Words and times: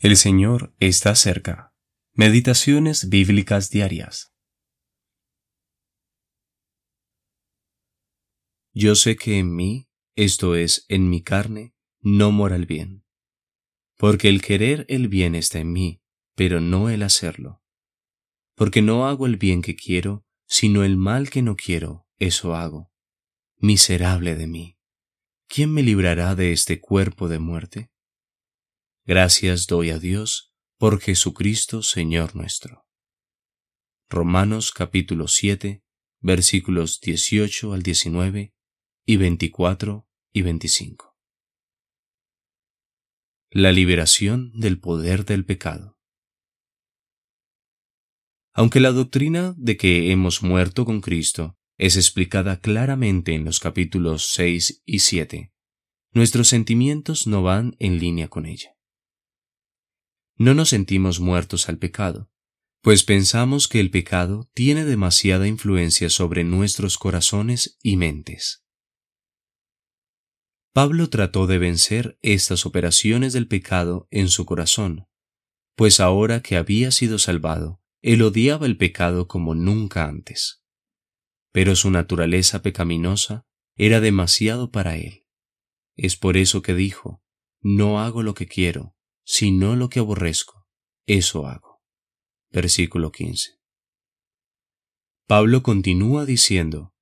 El 0.00 0.16
Señor 0.16 0.76
está 0.78 1.16
cerca. 1.16 1.74
Meditaciones 2.12 3.08
bíblicas 3.08 3.68
diarias. 3.68 4.32
Yo 8.72 8.94
sé 8.94 9.16
que 9.16 9.40
en 9.40 9.56
mí, 9.56 9.88
esto 10.14 10.54
es, 10.54 10.86
en 10.88 11.10
mi 11.10 11.24
carne, 11.24 11.74
no 11.98 12.30
mora 12.30 12.54
el 12.54 12.64
bien. 12.64 13.04
Porque 13.96 14.28
el 14.28 14.40
querer 14.40 14.86
el 14.88 15.08
bien 15.08 15.34
está 15.34 15.58
en 15.58 15.72
mí, 15.72 16.00
pero 16.36 16.60
no 16.60 16.90
el 16.90 17.02
hacerlo. 17.02 17.64
Porque 18.54 18.82
no 18.82 19.08
hago 19.08 19.26
el 19.26 19.36
bien 19.36 19.62
que 19.62 19.74
quiero, 19.74 20.24
sino 20.46 20.84
el 20.84 20.96
mal 20.96 21.28
que 21.28 21.42
no 21.42 21.56
quiero, 21.56 22.06
eso 22.18 22.54
hago. 22.54 22.92
Miserable 23.56 24.36
de 24.36 24.46
mí. 24.46 24.78
¿Quién 25.48 25.72
me 25.72 25.82
librará 25.82 26.36
de 26.36 26.52
este 26.52 26.80
cuerpo 26.80 27.28
de 27.28 27.40
muerte? 27.40 27.90
Gracias 29.08 29.66
doy 29.66 29.88
a 29.88 29.98
Dios 29.98 30.52
por 30.76 31.00
Jesucristo 31.00 31.82
Señor 31.82 32.36
nuestro. 32.36 32.86
Romanos 34.10 34.70
capítulo 34.70 35.28
7, 35.28 35.82
versículos 36.20 37.00
18 37.00 37.72
al 37.72 37.82
19 37.82 38.52
y 39.06 39.16
24 39.16 40.06
y 40.34 40.42
25. 40.42 41.16
La 43.50 43.72
liberación 43.72 44.52
del 44.52 44.78
poder 44.78 45.24
del 45.24 45.46
pecado. 45.46 45.98
Aunque 48.52 48.78
la 48.78 48.92
doctrina 48.92 49.54
de 49.56 49.78
que 49.78 50.12
hemos 50.12 50.42
muerto 50.42 50.84
con 50.84 51.00
Cristo 51.00 51.56
es 51.78 51.96
explicada 51.96 52.60
claramente 52.60 53.34
en 53.34 53.46
los 53.46 53.58
capítulos 53.58 54.28
6 54.32 54.82
y 54.84 54.98
7, 54.98 55.50
nuestros 56.12 56.48
sentimientos 56.48 57.26
no 57.26 57.42
van 57.42 57.74
en 57.78 57.98
línea 57.98 58.28
con 58.28 58.44
ella 58.44 58.77
no 60.38 60.54
nos 60.54 60.70
sentimos 60.70 61.20
muertos 61.20 61.68
al 61.68 61.78
pecado, 61.78 62.30
pues 62.80 63.02
pensamos 63.02 63.66
que 63.66 63.80
el 63.80 63.90
pecado 63.90 64.48
tiene 64.54 64.84
demasiada 64.84 65.48
influencia 65.48 66.08
sobre 66.10 66.44
nuestros 66.44 66.96
corazones 66.96 67.76
y 67.82 67.96
mentes. 67.96 68.64
Pablo 70.72 71.10
trató 71.10 71.48
de 71.48 71.58
vencer 71.58 72.18
estas 72.22 72.64
operaciones 72.64 73.32
del 73.32 73.48
pecado 73.48 74.06
en 74.12 74.28
su 74.28 74.46
corazón, 74.46 75.08
pues 75.74 75.98
ahora 75.98 76.40
que 76.40 76.56
había 76.56 76.92
sido 76.92 77.18
salvado, 77.18 77.82
él 78.00 78.22
odiaba 78.22 78.66
el 78.66 78.76
pecado 78.76 79.26
como 79.26 79.56
nunca 79.56 80.04
antes. 80.04 80.62
Pero 81.50 81.74
su 81.74 81.90
naturaleza 81.90 82.62
pecaminosa 82.62 83.44
era 83.74 84.00
demasiado 84.00 84.70
para 84.70 84.96
él. 84.96 85.26
Es 85.96 86.16
por 86.16 86.36
eso 86.36 86.62
que 86.62 86.74
dijo, 86.74 87.24
no 87.60 88.00
hago 88.00 88.22
lo 88.22 88.34
que 88.34 88.46
quiero, 88.46 88.94
sino 89.30 89.76
lo 89.76 89.90
que 89.90 89.98
aborrezco, 89.98 90.66
eso 91.06 91.46
hago. 91.46 91.82
Versículo 92.50 93.12
15. 93.12 93.58
Pablo 95.26 95.62
continúa 95.62 96.24
diciendo, 96.24 96.94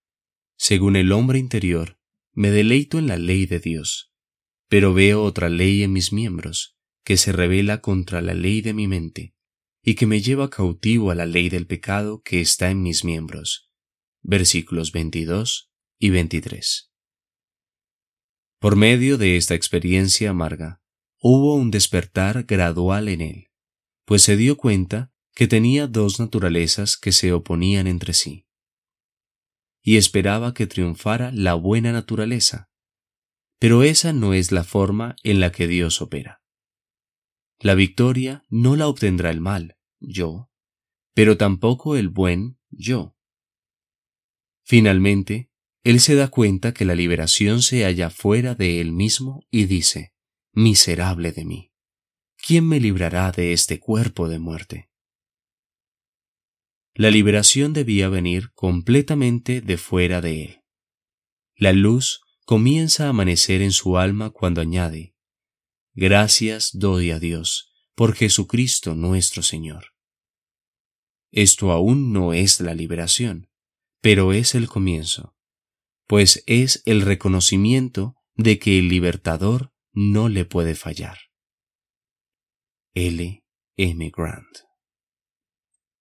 según 0.56 0.96
el 0.96 1.12
hombre 1.12 1.38
interior, 1.38 2.00
me 2.32 2.50
deleito 2.50 2.98
en 2.98 3.06
la 3.06 3.16
ley 3.16 3.46
de 3.46 3.60
Dios, 3.60 4.12
pero 4.68 4.92
veo 4.92 5.22
otra 5.22 5.48
ley 5.48 5.84
en 5.84 5.92
mis 5.92 6.12
miembros, 6.12 6.76
que 7.04 7.16
se 7.16 7.30
revela 7.30 7.80
contra 7.80 8.20
la 8.22 8.34
ley 8.34 8.60
de 8.60 8.74
mi 8.74 8.88
mente, 8.88 9.36
y 9.80 9.94
que 9.94 10.06
me 10.06 10.20
lleva 10.20 10.50
cautivo 10.50 11.12
a 11.12 11.14
la 11.14 11.26
ley 11.26 11.48
del 11.48 11.68
pecado 11.68 12.22
que 12.22 12.40
está 12.40 12.72
en 12.72 12.82
mis 12.82 13.04
miembros. 13.04 13.70
Versículos 14.22 14.90
22 14.90 15.70
y 16.00 16.10
23. 16.10 16.92
Por 18.58 18.74
medio 18.74 19.16
de 19.16 19.36
esta 19.36 19.54
experiencia 19.54 20.30
amarga, 20.30 20.82
hubo 21.20 21.54
un 21.54 21.70
despertar 21.70 22.44
gradual 22.44 23.08
en 23.08 23.20
él, 23.20 23.50
pues 24.04 24.22
se 24.22 24.36
dio 24.36 24.56
cuenta 24.56 25.12
que 25.34 25.46
tenía 25.46 25.86
dos 25.86 26.18
naturalezas 26.18 26.96
que 26.96 27.12
se 27.12 27.32
oponían 27.32 27.86
entre 27.86 28.14
sí. 28.14 28.46
Y 29.82 29.96
esperaba 29.98 30.54
que 30.54 30.66
triunfara 30.66 31.30
la 31.32 31.54
buena 31.54 31.92
naturaleza. 31.92 32.70
Pero 33.58 33.82
esa 33.82 34.12
no 34.12 34.34
es 34.34 34.50
la 34.50 34.64
forma 34.64 35.16
en 35.22 35.40
la 35.40 35.52
que 35.52 35.66
Dios 35.66 36.00
opera. 36.00 36.42
La 37.58 37.74
victoria 37.74 38.44
no 38.48 38.76
la 38.76 38.88
obtendrá 38.88 39.30
el 39.30 39.40
mal, 39.40 39.76
yo, 40.00 40.50
pero 41.14 41.36
tampoco 41.36 41.96
el 41.96 42.08
buen, 42.08 42.58
yo. 42.70 43.16
Finalmente, 44.62 45.50
él 45.84 46.00
se 46.00 46.14
da 46.14 46.28
cuenta 46.28 46.74
que 46.74 46.84
la 46.84 46.94
liberación 46.94 47.62
se 47.62 47.84
halla 47.84 48.10
fuera 48.10 48.54
de 48.54 48.80
él 48.80 48.92
mismo 48.92 49.46
y 49.50 49.66
dice, 49.66 50.12
miserable 50.56 51.32
de 51.32 51.44
mí. 51.44 51.72
¿Quién 52.38 52.66
me 52.66 52.80
librará 52.80 53.30
de 53.30 53.52
este 53.52 53.78
cuerpo 53.78 54.26
de 54.26 54.38
muerte? 54.38 54.90
La 56.94 57.10
liberación 57.10 57.74
debía 57.74 58.08
venir 58.08 58.52
completamente 58.54 59.60
de 59.60 59.76
fuera 59.76 60.22
de 60.22 60.44
él. 60.44 60.60
La 61.56 61.74
luz 61.74 62.22
comienza 62.46 63.04
a 63.04 63.08
amanecer 63.10 63.60
en 63.60 63.70
su 63.72 63.98
alma 63.98 64.30
cuando 64.30 64.62
añade, 64.62 65.14
Gracias 65.92 66.70
doy 66.72 67.10
a 67.10 67.18
Dios 67.18 67.74
por 67.94 68.14
Jesucristo 68.14 68.94
nuestro 68.94 69.42
Señor. 69.42 69.94
Esto 71.32 71.70
aún 71.70 72.14
no 72.14 72.32
es 72.32 72.60
la 72.60 72.74
liberación, 72.74 73.50
pero 74.00 74.32
es 74.32 74.54
el 74.54 74.68
comienzo, 74.68 75.36
pues 76.06 76.42
es 76.46 76.82
el 76.86 77.02
reconocimiento 77.02 78.16
de 78.36 78.58
que 78.58 78.78
el 78.78 78.88
libertador 78.88 79.72
no 79.96 80.28
le 80.28 80.44
puede 80.44 80.74
fallar. 80.74 81.16
L. 82.94 83.42
M. 83.78 84.10
Grant 84.10 84.66